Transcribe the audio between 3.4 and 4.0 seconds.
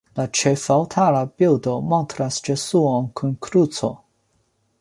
kruco.